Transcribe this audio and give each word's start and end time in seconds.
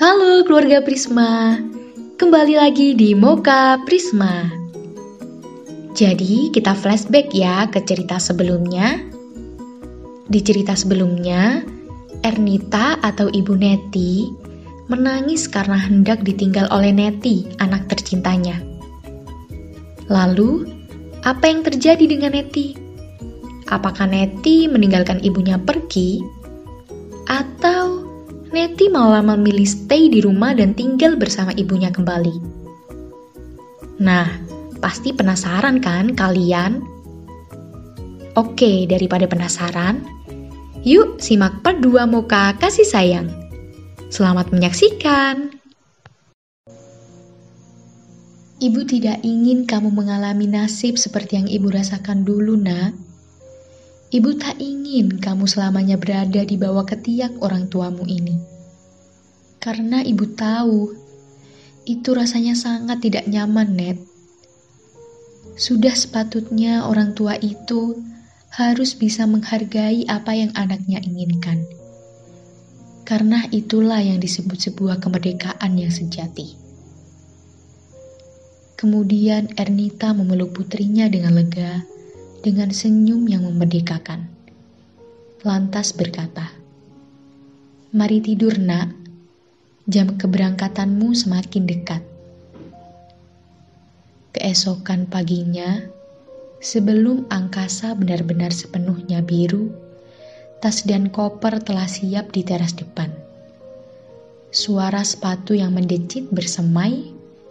Halo 0.00 0.40
keluarga 0.48 0.80
Prisma, 0.80 1.60
kembali 2.16 2.56
lagi 2.56 2.96
di 2.96 3.12
Moka 3.12 3.76
Prisma. 3.84 4.48
Jadi 5.92 6.48
kita 6.56 6.72
flashback 6.72 7.28
ya 7.36 7.68
ke 7.68 7.84
cerita 7.84 8.16
sebelumnya. 8.16 8.96
Di 10.24 10.40
cerita 10.40 10.72
sebelumnya, 10.72 11.60
Ernita 12.24 12.96
atau 13.04 13.28
Ibu 13.28 13.60
Neti 13.60 14.32
menangis 14.88 15.44
karena 15.44 15.76
hendak 15.76 16.24
ditinggal 16.24 16.64
oleh 16.72 16.96
Neti, 16.96 17.44
anak 17.60 17.92
tercintanya. 17.92 18.56
Lalu, 20.08 20.64
apa 21.28 21.44
yang 21.44 21.60
terjadi 21.60 22.08
dengan 22.08 22.32
Neti? 22.32 22.72
Apakah 23.68 24.08
Neti 24.08 24.64
meninggalkan 24.64 25.20
ibunya 25.20 25.60
pergi? 25.60 26.24
Atau 27.28 27.99
Neti 28.50 28.90
malah 28.90 29.22
memilih 29.22 29.62
stay 29.62 30.10
di 30.10 30.18
rumah 30.18 30.50
dan 30.50 30.74
tinggal 30.74 31.14
bersama 31.14 31.54
ibunya 31.54 31.94
kembali. 31.94 32.34
Nah, 34.02 34.26
pasti 34.82 35.14
penasaran 35.14 35.78
kan 35.78 36.18
kalian? 36.18 36.82
Oke, 38.34 38.90
daripada 38.90 39.30
penasaran, 39.30 40.02
yuk 40.82 41.22
simak 41.22 41.62
part 41.62 41.78
2 41.78 42.10
Moka 42.10 42.58
Kasih 42.58 42.86
Sayang. 42.86 43.30
Selamat 44.10 44.50
menyaksikan! 44.50 45.54
Ibu 48.60 48.80
tidak 48.82 49.22
ingin 49.22 49.64
kamu 49.64 49.94
mengalami 49.94 50.50
nasib 50.50 50.98
seperti 50.98 51.38
yang 51.38 51.48
ibu 51.48 51.70
rasakan 51.70 52.26
dulu, 52.26 52.58
nak. 52.58 53.09
Ibu 54.10 54.42
tak 54.42 54.58
ingin 54.58 55.22
kamu 55.22 55.46
selamanya 55.46 55.94
berada 55.94 56.42
di 56.42 56.58
bawah 56.58 56.82
ketiak 56.82 57.30
orang 57.46 57.70
tuamu 57.70 58.02
ini. 58.10 58.34
Karena 59.62 60.02
ibu 60.02 60.26
tahu, 60.34 60.90
itu 61.86 62.10
rasanya 62.10 62.58
sangat 62.58 63.06
tidak 63.06 63.30
nyaman, 63.30 63.70
Net. 63.70 64.02
Sudah 65.54 65.94
sepatutnya 65.94 66.90
orang 66.90 67.14
tua 67.14 67.38
itu 67.38 68.02
harus 68.50 68.98
bisa 68.98 69.30
menghargai 69.30 70.02
apa 70.10 70.34
yang 70.34 70.50
anaknya 70.58 70.98
inginkan. 71.06 71.62
Karena 73.06 73.46
itulah 73.54 74.02
yang 74.02 74.18
disebut 74.18 74.58
sebuah 74.58 74.98
kemerdekaan 74.98 75.78
yang 75.78 75.94
sejati. 75.94 76.58
Kemudian 78.74 79.54
Ernita 79.54 80.10
memeluk 80.18 80.50
putrinya 80.50 81.06
dengan 81.06 81.38
lega 81.38 81.89
dengan 82.40 82.72
senyum 82.72 83.28
yang 83.28 83.44
memerdekakan. 83.44 84.24
Lantas 85.44 85.92
berkata, 85.92 86.48
Mari 87.92 88.24
tidur 88.24 88.56
nak, 88.56 88.92
jam 89.84 90.16
keberangkatanmu 90.16 91.12
semakin 91.12 91.64
dekat. 91.68 92.02
Keesokan 94.32 95.10
paginya, 95.10 95.84
sebelum 96.62 97.28
angkasa 97.28 97.92
benar-benar 97.98 98.54
sepenuhnya 98.54 99.20
biru, 99.20 99.74
tas 100.64 100.86
dan 100.86 101.10
koper 101.12 101.60
telah 101.60 101.90
siap 101.90 102.30
di 102.32 102.46
teras 102.46 102.72
depan. 102.72 103.10
Suara 104.54 105.02
sepatu 105.04 105.52
yang 105.52 105.76
mendecit 105.76 106.30
bersemai 106.30 107.10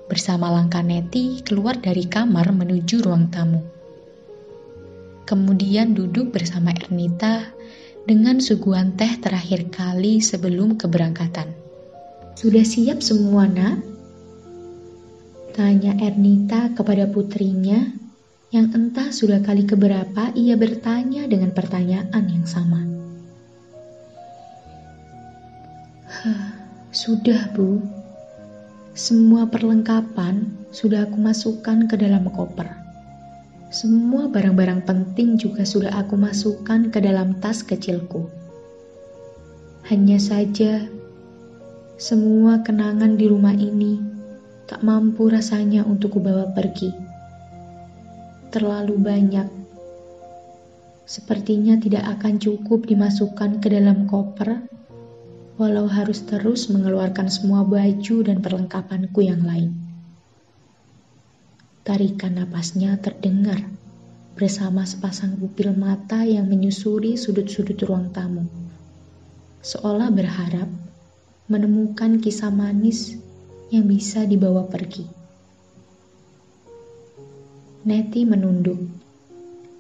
bersama 0.10 0.50
langkah 0.50 0.82
Neti 0.82 1.44
keluar 1.46 1.78
dari 1.78 2.08
kamar 2.10 2.50
menuju 2.56 3.06
ruang 3.06 3.30
tamu 3.30 3.79
kemudian 5.30 5.94
duduk 5.94 6.34
bersama 6.34 6.74
Ernita 6.74 7.54
dengan 8.10 8.42
suguhan 8.42 8.98
teh 8.98 9.14
terakhir 9.22 9.70
kali 9.70 10.18
sebelum 10.18 10.74
keberangkatan. 10.82 11.54
Sudah 12.34 12.66
siap 12.66 13.06
semua, 13.06 13.46
nak? 13.46 13.86
Tanya 15.54 15.94
Ernita 16.02 16.74
kepada 16.74 17.06
putrinya 17.06 17.94
yang 18.50 18.74
entah 18.74 19.14
sudah 19.14 19.38
kali 19.46 19.70
keberapa 19.70 20.34
ia 20.34 20.58
bertanya 20.58 21.30
dengan 21.30 21.54
pertanyaan 21.54 22.26
yang 22.26 22.50
sama. 22.50 22.82
Sudah, 26.90 27.54
Bu. 27.54 27.86
Semua 28.98 29.46
perlengkapan 29.46 30.50
sudah 30.74 31.06
aku 31.06 31.22
masukkan 31.22 31.86
ke 31.86 31.94
dalam 32.02 32.26
koper. 32.34 32.79
Semua 33.70 34.26
barang-barang 34.26 34.82
penting 34.82 35.38
juga 35.38 35.62
sudah 35.62 35.94
aku 36.02 36.18
masukkan 36.18 36.90
ke 36.90 36.98
dalam 37.06 37.38
tas 37.38 37.62
kecilku. 37.62 38.26
Hanya 39.86 40.18
saja, 40.18 40.90
semua 42.02 42.66
kenangan 42.66 43.14
di 43.14 43.30
rumah 43.30 43.54
ini 43.54 44.02
tak 44.66 44.82
mampu 44.82 45.30
rasanya 45.30 45.86
untuk 45.86 46.18
kubawa 46.18 46.50
pergi. 46.50 46.90
Terlalu 48.50 48.98
banyak. 48.98 49.48
Sepertinya 51.06 51.78
tidak 51.78 52.10
akan 52.18 52.42
cukup 52.42 52.90
dimasukkan 52.90 53.62
ke 53.62 53.70
dalam 53.70 54.10
koper, 54.10 54.66
walau 55.62 55.86
harus 55.86 56.26
terus 56.26 56.74
mengeluarkan 56.74 57.30
semua 57.30 57.62
baju 57.62 58.18
dan 58.26 58.42
perlengkapanku 58.42 59.22
yang 59.22 59.46
lain. 59.46 59.89
Tarikan 61.90 62.38
napasnya 62.38 63.02
terdengar 63.02 63.66
bersama 64.38 64.86
sepasang 64.86 65.42
pupil 65.42 65.74
mata 65.74 66.22
yang 66.22 66.46
menyusuri 66.46 67.18
sudut-sudut 67.18 67.82
ruang 67.82 68.14
tamu. 68.14 68.46
Seolah 69.66 70.14
berharap 70.14 70.70
menemukan 71.50 72.22
kisah 72.22 72.54
manis 72.54 73.18
yang 73.74 73.90
bisa 73.90 74.30
dibawa 74.30 74.70
pergi. 74.70 75.02
Neti 77.90 78.22
menunduk. 78.22 78.78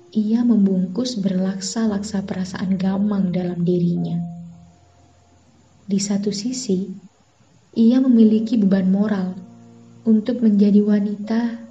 Ia 0.09 0.41
membungkus 0.41 1.13
berlaksa-laksa 1.21 2.25
perasaan 2.25 2.73
gamang 2.73 3.29
dalam 3.29 3.61
dirinya. 3.61 4.17
Di 5.85 6.01
satu 6.01 6.33
sisi, 6.33 6.89
ia 7.77 8.01
memiliki 8.01 8.57
beban 8.57 8.89
moral 8.89 9.37
untuk 10.09 10.41
menjadi 10.41 10.81
wanita 10.81 11.68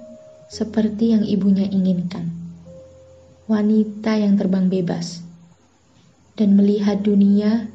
seperti 0.49 1.13
yang 1.13 1.21
ibunya 1.21 1.69
inginkan. 1.69 2.33
Wanita 3.45 4.17
yang 4.17 4.33
terbang 4.33 4.65
bebas 4.65 5.21
dan 6.33 6.57
melihat 6.57 7.05
dunia 7.05 7.69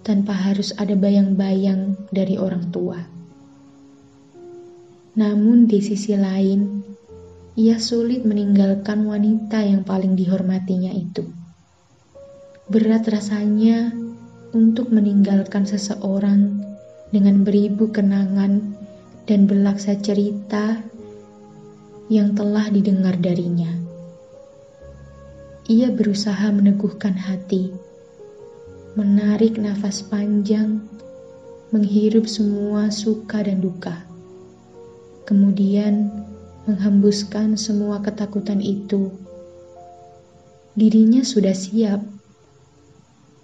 tanpa 0.00 0.32
harus 0.32 0.72
ada 0.80 0.96
bayang-bayang 0.96 1.92
dari 2.08 2.40
orang 2.40 2.72
tua. 2.72 2.96
Namun 5.16 5.68
di 5.68 5.80
sisi 5.84 6.16
lain, 6.16 6.80
ia 7.56 7.76
sulit 7.76 8.24
meninggalkan 8.24 9.04
wanita 9.04 9.60
yang 9.64 9.84
paling 9.84 10.16
dihormatinya 10.16 10.92
itu. 10.96 11.24
Berat 12.68 13.08
rasanya 13.08 13.92
untuk 14.56 14.88
meninggalkan 14.88 15.68
seseorang 15.68 16.64
dengan 17.12 17.44
beribu 17.44 17.92
kenangan 17.92 18.76
dan 19.28 19.48
belaksa 19.48 19.96
cerita 20.00 20.80
yang 22.06 22.38
telah 22.38 22.70
didengar 22.70 23.18
darinya. 23.18 23.70
Ia 25.66 25.90
berusaha 25.90 26.54
meneguhkan 26.54 27.18
hati, 27.18 27.74
menarik 28.94 29.58
nafas 29.58 30.06
panjang, 30.06 30.78
menghirup 31.74 32.30
semua 32.30 32.94
suka 32.94 33.42
dan 33.42 33.58
duka, 33.58 34.06
kemudian 35.26 36.14
menghembuskan 36.70 37.58
semua 37.58 37.98
ketakutan 37.98 38.62
itu. 38.62 39.10
Dirinya 40.78 41.26
sudah 41.26 41.58
siap, 41.58 41.98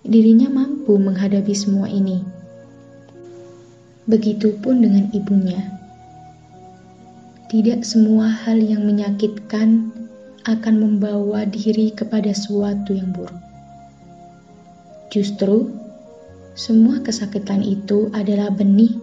dirinya 0.06 0.46
mampu 0.46 0.94
menghadapi 1.02 1.54
semua 1.58 1.90
ini. 1.90 2.22
Begitupun 4.06 4.86
dengan 4.86 5.10
ibunya 5.10 5.81
tidak 7.52 7.84
semua 7.84 8.32
hal 8.32 8.56
yang 8.64 8.88
menyakitkan 8.88 9.92
akan 10.48 10.74
membawa 10.80 11.44
diri 11.44 11.92
kepada 11.92 12.32
suatu 12.32 12.96
yang 12.96 13.12
buruk. 13.12 13.36
Justru, 15.12 15.68
semua 16.56 17.04
kesakitan 17.04 17.60
itu 17.60 18.08
adalah 18.16 18.48
benih 18.48 18.96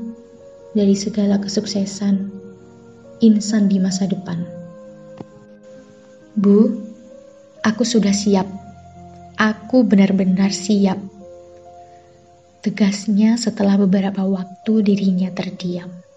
dari 0.74 0.98
segala 0.98 1.38
kesuksesan 1.38 2.26
insan 3.22 3.70
di 3.70 3.78
masa 3.78 4.10
depan. 4.10 4.42
Bu, 6.34 6.74
aku 7.62 7.86
sudah 7.86 8.18
siap. 8.18 8.50
Aku 9.38 9.86
benar-benar 9.86 10.50
siap. 10.50 10.98
Tegasnya 12.66 13.38
setelah 13.38 13.78
beberapa 13.78 14.26
waktu 14.26 14.74
dirinya 14.82 15.30
terdiam. 15.38 16.09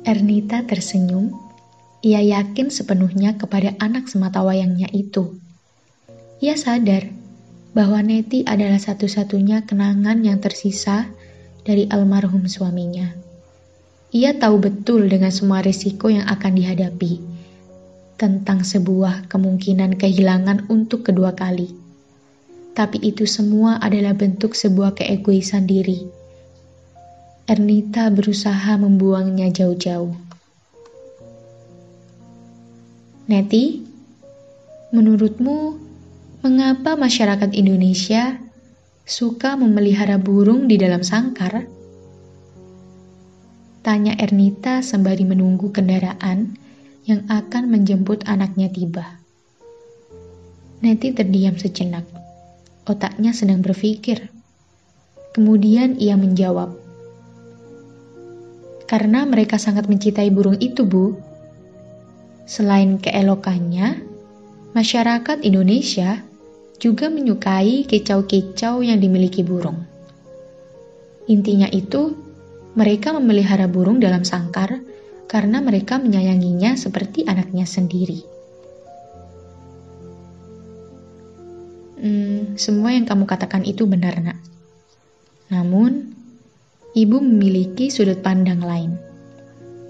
Ernita 0.00 0.64
tersenyum. 0.64 1.28
Ia 2.00 2.24
yakin 2.24 2.72
sepenuhnya 2.72 3.36
kepada 3.36 3.76
anak 3.76 4.08
semata 4.08 4.40
wayangnya 4.40 4.88
itu. 4.96 5.36
Ia 6.40 6.56
sadar 6.56 7.12
bahwa 7.76 8.00
Neti 8.00 8.40
adalah 8.48 8.80
satu-satunya 8.80 9.68
kenangan 9.68 10.24
yang 10.24 10.40
tersisa 10.40 11.04
dari 11.68 11.84
almarhum 11.92 12.48
suaminya. 12.48 13.12
Ia 14.16 14.40
tahu 14.40 14.56
betul 14.58 15.12
dengan 15.12 15.28
semua 15.28 15.60
risiko 15.60 16.08
yang 16.08 16.24
akan 16.26 16.52
dihadapi 16.56 17.20
tentang 18.16 18.64
sebuah 18.64 19.28
kemungkinan 19.28 20.00
kehilangan 20.00 20.72
untuk 20.72 21.04
kedua 21.04 21.36
kali. 21.36 21.76
Tapi 22.72 23.04
itu 23.04 23.28
semua 23.28 23.76
adalah 23.84 24.16
bentuk 24.16 24.56
sebuah 24.56 24.96
keegoisan 24.96 25.68
diri. 25.68 26.19
Ernita 27.50 28.06
berusaha 28.14 28.78
membuangnya 28.78 29.50
jauh-jauh. 29.50 30.14
Neti, 33.26 33.82
menurutmu 34.94 35.74
mengapa 36.46 36.94
masyarakat 36.94 37.50
Indonesia 37.50 38.38
suka 39.02 39.58
memelihara 39.58 40.14
burung 40.14 40.70
di 40.70 40.78
dalam 40.78 41.02
sangkar? 41.02 41.66
Tanya 43.82 44.14
Ernita 44.14 44.78
sembari 44.78 45.26
menunggu 45.26 45.74
kendaraan 45.74 46.54
yang 47.02 47.26
akan 47.26 47.66
menjemput 47.66 48.30
anaknya 48.30 48.70
tiba. 48.70 49.18
Neti 50.86 51.10
terdiam 51.10 51.58
sejenak. 51.58 52.06
Otaknya 52.86 53.34
sedang 53.34 53.58
berpikir. 53.58 54.30
Kemudian 55.34 55.98
ia 55.98 56.14
menjawab, 56.14 56.79
"Karena 58.90 59.22
mereka 59.22 59.54
sangat 59.54 59.86
mencintai 59.86 60.34
burung 60.34 60.58
itu, 60.58 60.82
Bu. 60.82 61.14
Selain 62.42 62.98
keelokannya, 62.98 64.02
masyarakat 64.74 65.46
Indonesia 65.46 66.26
juga 66.82 67.06
menyukai 67.06 67.86
kicau-kicau 67.86 68.82
yang 68.82 68.98
dimiliki 68.98 69.46
burung. 69.46 69.86
Intinya 71.30 71.70
itu, 71.70 72.18
mereka 72.74 73.14
memelihara 73.14 73.70
burung 73.70 74.02
dalam 74.02 74.26
sangkar 74.26 74.82
karena 75.30 75.62
mereka 75.62 76.02
menyayanginya 76.02 76.74
seperti 76.74 77.22
anaknya 77.30 77.70
sendiri. 77.70 78.26
Hmm, 82.02 82.58
semua 82.58 82.90
yang 82.90 83.06
kamu 83.06 83.28
katakan 83.30 83.62
itu 83.62 83.86
benar, 83.86 84.18
Nak. 84.18 84.38
Namun, 85.54 86.09
ibu 87.00 87.16
memiliki 87.16 87.88
sudut 87.88 88.20
pandang 88.20 88.60
lain 88.60 89.00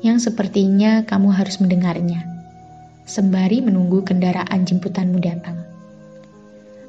yang 0.06 0.22
sepertinya 0.22 1.02
kamu 1.02 1.34
harus 1.34 1.58
mendengarnya 1.58 2.22
sembari 3.02 3.58
menunggu 3.58 4.06
kendaraan 4.06 4.62
jemputanmu 4.62 5.18
datang. 5.18 5.58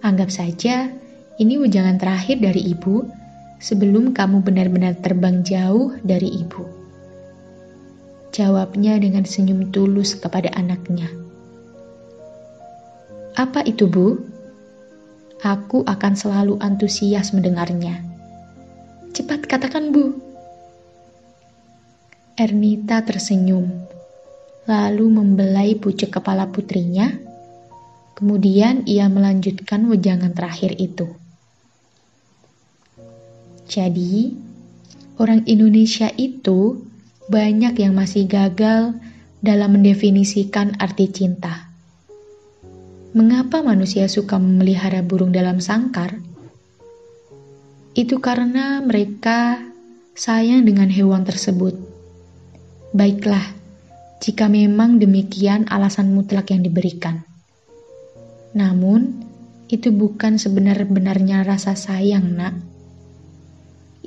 Anggap 0.06 0.30
saja 0.30 0.94
ini 1.42 1.58
ujangan 1.58 1.98
terakhir 1.98 2.38
dari 2.38 2.70
ibu 2.70 3.10
sebelum 3.58 4.14
kamu 4.14 4.46
benar-benar 4.46 4.94
terbang 5.02 5.42
jauh 5.42 5.98
dari 6.06 6.30
ibu. 6.30 6.70
Jawabnya 8.30 9.02
dengan 9.02 9.26
senyum 9.26 9.74
tulus 9.74 10.14
kepada 10.14 10.54
anaknya. 10.54 11.10
Apa 13.34 13.66
itu, 13.66 13.90
Bu? 13.90 14.22
Aku 15.42 15.82
akan 15.90 16.14
selalu 16.14 16.62
antusias 16.62 17.34
mendengarnya. 17.34 18.11
Cepat 19.12 19.44
katakan, 19.44 19.92
Bu. 19.92 20.16
Ernita 22.40 23.04
tersenyum, 23.04 23.68
lalu 24.64 25.06
membelai 25.12 25.76
pucuk 25.76 26.16
kepala 26.16 26.48
putrinya. 26.48 27.12
Kemudian 28.16 28.88
ia 28.88 29.12
melanjutkan 29.12 29.84
wejangan 29.92 30.32
terakhir 30.32 30.80
itu. 30.80 31.12
Jadi, 33.68 34.32
orang 35.20 35.44
Indonesia 35.44 36.08
itu 36.16 36.80
banyak 37.28 37.84
yang 37.84 37.92
masih 37.92 38.32
gagal 38.32 38.96
dalam 39.44 39.76
mendefinisikan 39.76 40.80
arti 40.80 41.12
cinta. 41.12 41.68
Mengapa 43.12 43.60
manusia 43.60 44.08
suka 44.08 44.40
memelihara 44.40 45.04
burung 45.04 45.36
dalam 45.36 45.60
sangkar? 45.60 46.31
Itu 47.92 48.24
karena 48.24 48.80
mereka 48.80 49.60
sayang 50.16 50.64
dengan 50.64 50.88
hewan 50.88 51.28
tersebut. 51.28 51.76
Baiklah, 52.96 53.44
jika 54.24 54.48
memang 54.48 54.96
demikian 54.96 55.68
alasan 55.68 56.16
mutlak 56.16 56.56
yang 56.56 56.64
diberikan. 56.64 57.28
Namun, 58.56 59.28
itu 59.68 59.92
bukan 59.92 60.40
sebenar-benarnya 60.40 61.44
rasa 61.44 61.76
sayang, 61.76 62.32
Nak. 62.36 62.56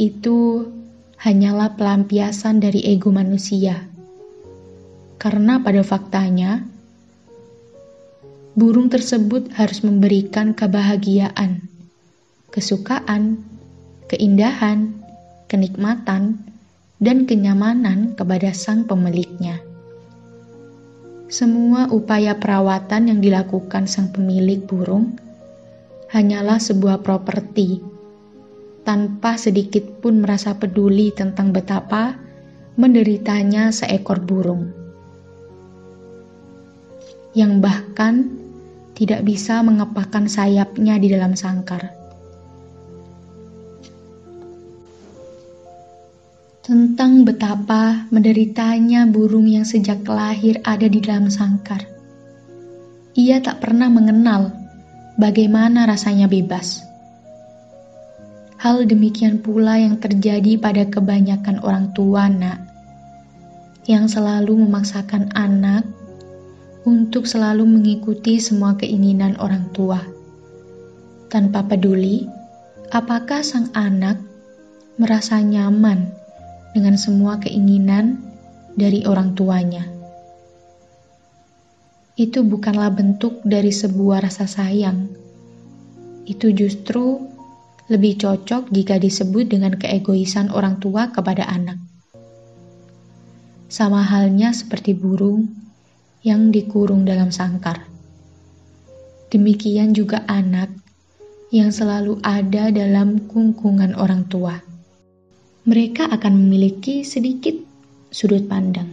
Itu 0.01 0.69
hanyalah 1.21 1.77
pelampiasan 1.77 2.61
dari 2.61 2.85
ego 2.89 3.13
manusia. 3.13 3.85
Karena 5.21 5.61
pada 5.61 5.81
faktanya, 5.81 6.61
burung 8.53 8.93
tersebut 8.93 9.53
harus 9.57 9.81
memberikan 9.81 10.53
kebahagiaan, 10.53 11.65
kesukaan, 12.53 13.54
keindahan, 14.15 14.95
kenikmatan, 15.51 16.39
dan 17.03 17.27
kenyamanan 17.27 18.15
kepada 18.15 18.55
sang 18.55 18.87
pemiliknya. 18.87 19.59
Semua 21.27 21.91
upaya 21.91 22.39
perawatan 22.39 23.11
yang 23.11 23.19
dilakukan 23.19 23.91
sang 23.91 24.15
pemilik 24.15 24.63
burung 24.63 25.19
hanyalah 26.15 26.63
sebuah 26.63 27.03
properti 27.03 27.83
tanpa 28.87 29.35
sedikit 29.35 29.83
pun 29.99 30.23
merasa 30.23 30.55
peduli 30.55 31.11
tentang 31.11 31.51
betapa 31.51 32.15
menderitanya 32.79 33.75
seekor 33.75 34.23
burung. 34.23 34.71
Yang 37.35 37.53
bahkan 37.59 38.15
tidak 38.95 39.27
bisa 39.27 39.59
mengepakkan 39.67 40.31
sayapnya 40.31 41.03
di 41.03 41.11
dalam 41.11 41.35
sangkar. 41.35 42.04
Tentang 46.65 47.29
betapa 47.29 48.09
menderitanya 48.09 49.05
burung 49.05 49.45
yang 49.45 49.69
sejak 49.69 50.01
lahir 50.09 50.65
ada 50.65 50.89
di 50.89 50.97
dalam 51.05 51.29
sangkar. 51.29 51.85
Ia 53.15 53.45
tak 53.45 53.61
pernah 53.61 53.93
mengenal 53.93 54.49
bagaimana 55.21 55.85
rasanya 55.85 56.25
bebas 56.25 56.95
Hal 58.65 58.89
demikian 58.89 59.45
pula 59.45 59.77
yang 59.77 60.01
terjadi 60.01 60.57
pada 60.57 60.89
kebanyakan 60.89 61.61
orang 61.61 61.93
tua, 61.93 62.33
Nak, 62.33 62.65
yang 63.85 64.09
selalu 64.09 64.57
memaksakan 64.65 65.37
anak 65.37 65.85
untuk 66.89 67.29
selalu 67.29 67.69
mengikuti 67.69 68.41
semua 68.41 68.73
keinginan 68.81 69.37
orang 69.37 69.69
tua, 69.77 70.01
tanpa 71.29 71.61
peduli 71.69 72.25
apakah 72.89 73.45
sang 73.45 73.69
anak 73.77 74.17
merasa 74.97 75.45
nyaman 75.45 76.24
dengan 76.75 76.99
semua 76.99 77.39
keinginan 77.39 78.19
dari 78.75 79.07
orang 79.07 79.39
tuanya. 79.39 79.87
Itu 82.19 82.43
bukanlah 82.43 82.91
bentuk 82.95 83.43
dari 83.47 83.71
sebuah 83.71 84.27
rasa 84.27 84.51
sayang. 84.51 85.11
Itu 86.27 86.51
justru 86.51 87.23
lebih 87.87 88.19
cocok 88.19 88.75
jika 88.75 88.99
disebut 88.99 89.51
dengan 89.51 89.79
keegoisan 89.79 90.51
orang 90.51 90.83
tua 90.83 91.11
kepada 91.15 91.47
anak. 91.47 91.79
Sama 93.71 94.03
halnya 94.07 94.55
seperti 94.55 94.95
burung 94.95 95.51
yang 96.23 96.55
dikurung 96.55 97.03
dalam 97.03 97.35
sangkar. 97.35 97.85
Demikian 99.29 99.93
juga 99.93 100.23
anak 100.31 100.71
yang 101.51 101.75
selalu 101.75 102.23
ada 102.23 102.71
dalam 102.71 103.27
kungkungan 103.27 103.99
orang 103.99 104.31
tua. 104.31 104.74
Mereka 105.65 106.13
akan 106.13 106.33
memiliki 106.37 107.05
sedikit 107.05 107.57
sudut 108.13 108.45
pandang. 108.45 108.89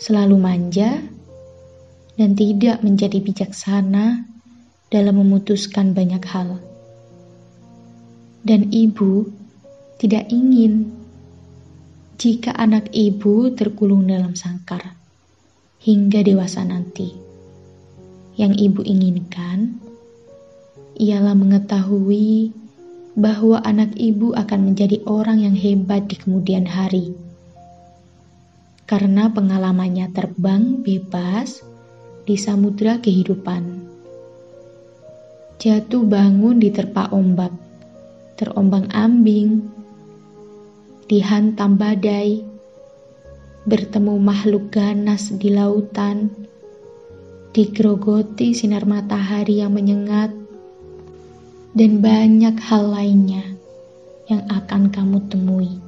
Selalu 0.00 0.36
manja 0.36 1.00
dan 2.16 2.36
tidak 2.36 2.84
menjadi 2.84 3.20
bijaksana 3.20 4.28
dalam 4.92 5.14
memutuskan 5.20 5.96
banyak 5.96 6.24
hal 6.28 6.60
dan 8.40 8.72
ibu 8.72 9.28
tidak 10.00 10.32
ingin 10.32 10.88
jika 12.16 12.52
anak 12.56 12.88
ibu 12.92 13.52
tergulung 13.52 14.08
dalam 14.08 14.36
sangkar 14.36 14.96
hingga 15.80 16.20
dewasa 16.20 16.64
nanti. 16.64 17.16
Yang 18.36 18.72
ibu 18.72 18.80
inginkan 18.84 19.80
ialah 20.96 21.36
mengetahui 21.36 22.52
bahwa 23.18 23.62
anak 23.66 23.94
ibu 23.98 24.34
akan 24.34 24.72
menjadi 24.72 25.02
orang 25.06 25.42
yang 25.42 25.56
hebat 25.56 26.06
di 26.06 26.16
kemudian 26.18 26.66
hari. 26.66 27.14
Karena 28.86 29.30
pengalamannya 29.30 30.10
terbang 30.10 30.82
bebas 30.82 31.62
di 32.26 32.34
samudra 32.34 32.98
kehidupan. 32.98 33.86
Jatuh 35.60 36.02
bangun 36.08 36.56
di 36.58 36.72
terpa 36.72 37.12
ombak 37.12 37.52
terombang-ambing, 38.40 39.68
dihantam 41.12 41.76
badai, 41.76 42.40
bertemu 43.68 44.16
makhluk 44.16 44.72
ganas 44.72 45.28
di 45.36 45.52
lautan, 45.52 46.32
digerogoti 47.52 48.56
sinar 48.56 48.88
matahari 48.88 49.60
yang 49.60 49.76
menyengat, 49.76 50.32
dan 51.74 52.02
banyak 52.02 52.58
hal 52.58 52.90
lainnya 52.90 53.46
yang 54.26 54.42
akan 54.50 54.90
kamu 54.90 55.18
temui. 55.30 55.78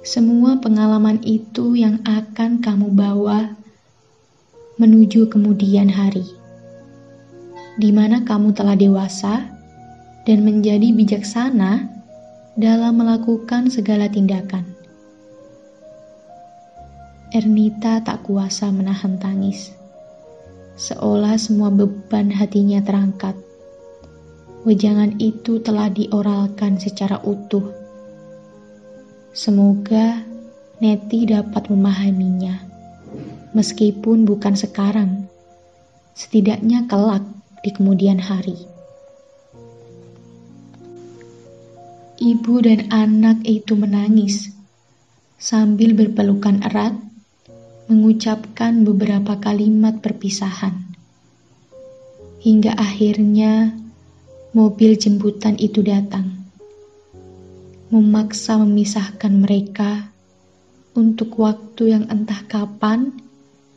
Semua 0.00 0.56
pengalaman 0.56 1.20
itu 1.24 1.76
yang 1.76 2.00
akan 2.08 2.64
kamu 2.64 2.88
bawa 2.96 3.52
menuju 4.80 5.28
kemudian 5.28 5.92
hari, 5.92 6.24
di 7.76 7.92
mana 7.92 8.24
kamu 8.24 8.56
telah 8.56 8.80
dewasa 8.80 9.44
dan 10.24 10.40
menjadi 10.40 10.96
bijaksana 10.96 11.84
dalam 12.56 12.96
melakukan 12.96 13.68
segala 13.68 14.08
tindakan. 14.08 14.64
Ernita 17.36 18.00
tak 18.00 18.24
kuasa 18.24 18.72
menahan 18.72 19.20
tangis, 19.20 19.76
seolah 20.80 21.36
semua 21.36 21.68
beban 21.68 22.32
hatinya 22.32 22.80
terangkat. 22.80 23.49
Wejangan 24.60 25.16
itu 25.16 25.60
telah 25.64 25.88
dioralkan 25.88 26.76
secara 26.76 27.20
utuh. 27.24 27.64
Semoga 29.32 30.20
Neti 30.80 31.28
dapat 31.28 31.68
memahaminya 31.68 32.70
meskipun 33.50 34.22
bukan 34.26 34.54
sekarang, 34.54 35.26
setidaknya 36.14 36.86
kelak 36.86 37.24
di 37.60 37.70
kemudian 37.74 38.22
hari. 38.22 38.56
Ibu 42.20 42.54
dan 42.60 42.92
anak 42.92 43.40
itu 43.48 43.72
menangis 43.74 44.52
sambil 45.40 45.96
berpelukan 45.96 46.60
erat, 46.60 46.92
mengucapkan 47.88 48.84
beberapa 48.84 49.40
kalimat 49.40 50.04
perpisahan. 50.04 50.84
Hingga 52.44 52.76
akhirnya 52.76 53.72
mobil 54.50 54.98
jemputan 54.98 55.54
itu 55.62 55.78
datang, 55.78 56.42
memaksa 57.86 58.58
memisahkan 58.58 59.30
mereka 59.30 60.10
untuk 60.98 61.38
waktu 61.38 61.94
yang 61.94 62.10
entah 62.10 62.42
kapan 62.50 63.14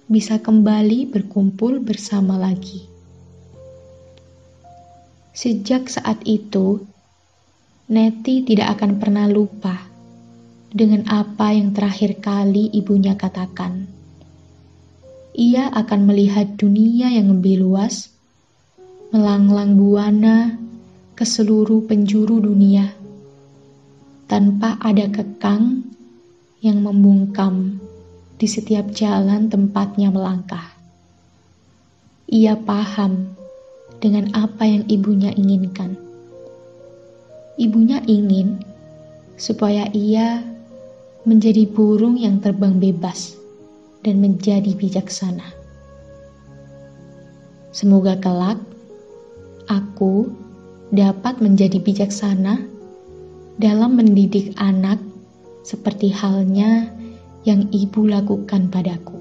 bisa 0.10 0.42
kembali 0.42 1.14
berkumpul 1.14 1.78
bersama 1.78 2.42
lagi. 2.42 2.90
Sejak 5.34 5.94
saat 5.94 6.26
itu, 6.26 6.82
Neti 7.94 8.42
tidak 8.42 8.82
akan 8.82 8.98
pernah 8.98 9.30
lupa 9.30 9.78
dengan 10.74 11.06
apa 11.06 11.54
yang 11.54 11.70
terakhir 11.70 12.18
kali 12.18 12.74
ibunya 12.74 13.14
katakan. 13.14 13.86
Ia 15.38 15.70
akan 15.70 16.02
melihat 16.10 16.58
dunia 16.58 17.14
yang 17.14 17.30
lebih 17.30 17.62
luas, 17.62 18.10
melanglang 19.14 19.78
buana 19.78 20.63
ke 21.14 21.26
seluruh 21.26 21.86
penjuru 21.86 22.42
dunia, 22.42 22.90
tanpa 24.26 24.82
ada 24.82 25.06
kekang 25.14 25.86
yang 26.64 26.82
membungkam 26.82 27.78
di 28.42 28.50
setiap 28.50 28.90
jalan 28.90 29.46
tempatnya 29.48 30.10
melangkah. 30.10 30.74
Ia 32.26 32.58
paham 32.58 33.38
dengan 34.02 34.34
apa 34.34 34.66
yang 34.66 34.90
ibunya 34.90 35.30
inginkan. 35.38 35.94
Ibunya 37.62 38.02
ingin 38.10 38.66
supaya 39.38 39.86
ia 39.94 40.42
menjadi 41.24 41.70
burung 41.70 42.18
yang 42.18 42.42
terbang 42.42 42.82
bebas 42.82 43.38
dan 44.02 44.20
menjadi 44.20 44.74
bijaksana. 44.76 45.56
Semoga 47.70 48.20
kelak 48.20 48.60
aku 49.72 50.43
dapat 50.94 51.42
menjadi 51.42 51.82
bijaksana 51.82 52.62
dalam 53.58 53.98
mendidik 53.98 54.54
anak 54.62 55.02
seperti 55.66 56.14
halnya 56.14 56.94
yang 57.50 57.66
ibu 57.74 58.06
lakukan 58.06 58.70
padaku. 58.70 59.13